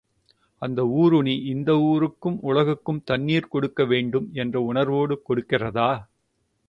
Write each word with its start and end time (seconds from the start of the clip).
அந்த 0.61 0.85
ஊருணி 0.93 1.35
இந்த 1.45 1.71
ஊருக்கும் 1.81 2.37
உலகுக்கும் 2.41 3.03
தண்ணீர் 3.03 3.47
கொடுக்க 3.47 3.85
வேண்டும் 3.85 4.27
என்ற 4.33 4.55
உணர்வோடு 4.61 5.17
கொடுக்கிறதா? 5.29 5.89